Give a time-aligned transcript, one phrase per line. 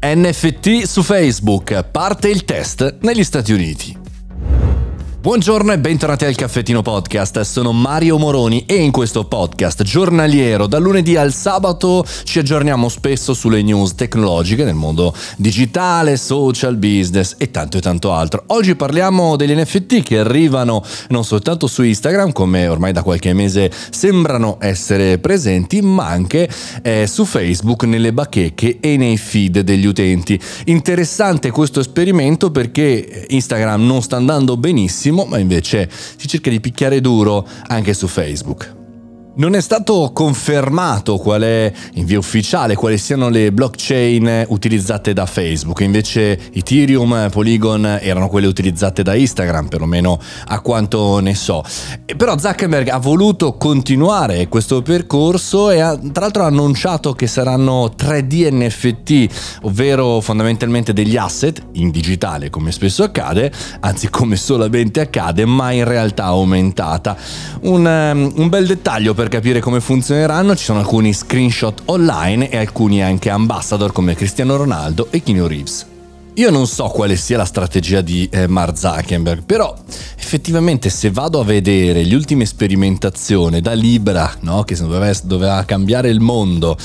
[0.00, 4.07] NFT su Facebook, parte il test negli Stati Uniti.
[5.20, 10.80] Buongiorno e bentornati al Caffettino Podcast, sono Mario Moroni e in questo podcast giornaliero dal
[10.80, 17.50] lunedì al sabato ci aggiorniamo spesso sulle news tecnologiche nel mondo digitale, social, business e
[17.50, 18.44] tanto e tanto altro.
[18.46, 23.72] Oggi parliamo degli NFT che arrivano non soltanto su Instagram come ormai da qualche mese
[23.90, 26.48] sembrano essere presenti ma anche
[26.80, 30.40] eh, su Facebook nelle bacheche e nei feed degli utenti.
[30.66, 37.00] Interessante questo esperimento perché Instagram non sta andando benissimo ma invece si cerca di picchiare
[37.00, 38.77] duro anche su Facebook.
[39.38, 45.26] Non è stato confermato qual è in via ufficiale quali siano le blockchain utilizzate da
[45.26, 51.62] Facebook, invece Ethereum, Polygon erano quelle utilizzate da Instagram, perlomeno a quanto ne so.
[52.16, 57.94] Però Zuckerberg ha voluto continuare questo percorso e ha tra l'altro ha annunciato che saranno
[57.96, 65.44] 3D NFT, ovvero fondamentalmente degli asset in digitale come spesso accade, anzi come solamente accade,
[65.44, 67.16] ma in realtà aumentata.
[67.60, 72.56] Un, um, un bel dettaglio per capire come funzioneranno ci sono alcuni screenshot online e
[72.56, 75.86] alcuni anche ambassador come Cristiano Ronaldo e Keanu Reeves.
[76.34, 79.74] Io non so quale sia la strategia di eh, Mark Zuckerberg, però
[80.28, 86.10] effettivamente se vado a vedere le ultime sperimentazioni da Libra, no, che doveva, doveva, cambiare
[86.10, 86.76] il mondo,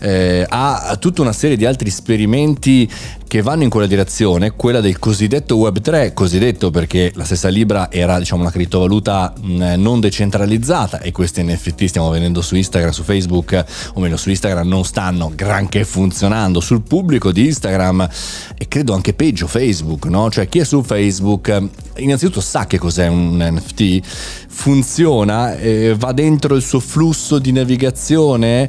[0.00, 2.90] eh, a tutta una serie di altri esperimenti
[3.30, 8.18] che vanno in quella direzione, quella del cosiddetto Web3, cosiddetto perché la stessa Libra era
[8.18, 14.00] diciamo, una criptovaluta non decentralizzata e questi NFT stiamo vedendo su Instagram, su Facebook, o
[14.00, 18.08] meno su Instagram non stanno granché funzionando sul pubblico di Instagram
[18.58, 20.28] e credo anche peggio Facebook, no?
[20.28, 24.00] Cioè chi è su Facebook innanzitutto sa che cos'è un NFT,
[24.48, 28.68] funziona, eh, va dentro il suo flusso di navigazione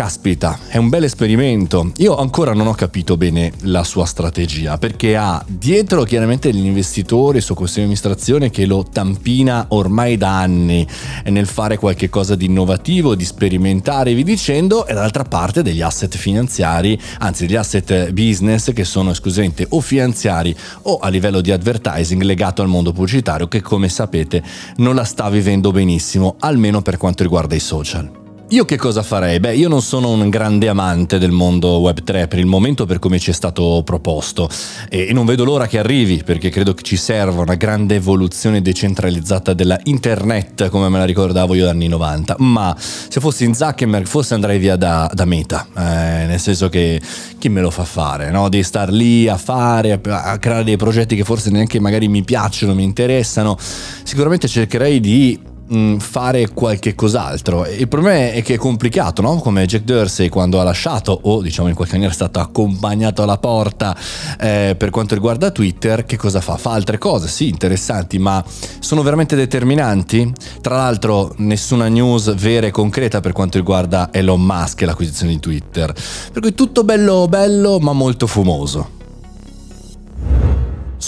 [0.00, 1.92] Caspita, è un bel esperimento.
[1.98, 7.36] Io ancora non ho capito bene la sua strategia, perché ha dietro chiaramente gli investitori,
[7.36, 10.86] il suo consiglio di amministrazione che lo tampina ormai da anni
[11.24, 16.16] nel fare qualche cosa di innovativo, di sperimentare vi dicendo, e dall'altra parte degli asset
[16.16, 22.22] finanziari, anzi degli asset business che sono esclusivamente o finanziari o a livello di advertising
[22.22, 24.42] legato al mondo pubblicitario che come sapete
[24.76, 28.19] non la sta vivendo benissimo, almeno per quanto riguarda i social.
[28.52, 29.38] Io che cosa farei?
[29.38, 33.20] Beh, io non sono un grande amante del mondo Web3 per il momento per come
[33.20, 34.48] ci è stato proposto
[34.88, 39.54] e non vedo l'ora che arrivi perché credo che ci serva una grande evoluzione decentralizzata
[39.54, 44.34] della internet come me la ricordavo io anni 90, ma se fossi in Zuckerberg forse
[44.34, 47.00] andrei via da, da Meta, eh, nel senso che
[47.38, 48.48] chi me lo fa fare, no?
[48.48, 52.74] Di star lì a fare, a creare dei progetti che forse neanche magari mi piacciono,
[52.74, 53.56] mi interessano,
[54.02, 55.38] sicuramente cercherei di
[55.72, 57.64] Mm, fare qualche cos'altro.
[57.64, 59.36] Il problema è che è complicato, no?
[59.36, 63.38] Come Jack Dorsey quando ha lasciato o diciamo in qualche maniera è stato accompagnato alla
[63.38, 63.96] porta
[64.40, 66.56] eh, per quanto riguarda Twitter, che cosa fa?
[66.56, 68.44] Fa altre cose, sì, interessanti, ma
[68.80, 70.32] sono veramente determinanti?
[70.60, 75.38] Tra l'altro nessuna news vera e concreta per quanto riguarda Elon Musk e l'acquisizione di
[75.38, 75.94] Twitter.
[76.32, 78.99] Per cui tutto bello bello, ma molto fumoso.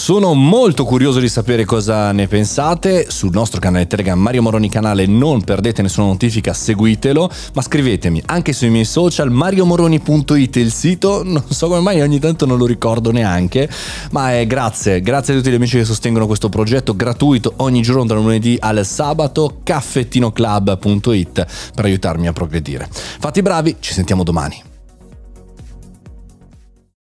[0.03, 5.05] Sono molto curioso di sapere cosa ne pensate sul nostro canale Telegram Mario Moroni canale,
[5.05, 11.41] non perdete nessuna notifica, seguitelo, ma scrivetemi anche sui miei social mariomoroni.it il sito, non
[11.47, 13.69] so come mai ogni tanto non lo ricordo neanche,
[14.11, 18.05] ma è grazie, grazie a tutti gli amici che sostengono questo progetto gratuito ogni giorno
[18.05, 22.89] dal lunedì al sabato caffettinoclub.it per aiutarmi a progredire.
[22.91, 24.71] Fatti bravi, ci sentiamo domani.